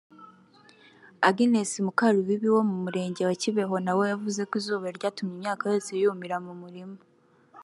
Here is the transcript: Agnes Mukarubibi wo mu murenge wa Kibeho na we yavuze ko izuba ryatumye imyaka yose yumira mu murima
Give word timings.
Agnes 1.29 1.69
Mukarubibi 1.85 2.47
wo 2.55 2.61
mu 2.69 2.75
murenge 2.83 3.21
wa 3.29 3.35
Kibeho 3.41 3.75
na 3.85 3.93
we 3.97 4.03
yavuze 4.11 4.41
ko 4.49 4.53
izuba 4.61 4.87
ryatumye 4.97 5.33
imyaka 5.35 5.63
yose 5.73 5.91
yumira 6.01 6.37
mu 6.45 6.53
murima 6.63 6.97